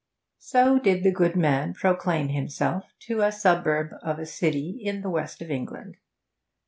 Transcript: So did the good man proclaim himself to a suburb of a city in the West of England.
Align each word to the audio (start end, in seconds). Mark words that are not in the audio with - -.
So 0.39 0.79
did 0.79 1.03
the 1.03 1.11
good 1.11 1.35
man 1.35 1.75
proclaim 1.75 2.29
himself 2.29 2.85
to 3.01 3.21
a 3.21 3.31
suburb 3.31 3.91
of 4.01 4.17
a 4.17 4.25
city 4.25 4.79
in 4.83 5.01
the 5.03 5.11
West 5.11 5.43
of 5.43 5.51
England. 5.51 5.97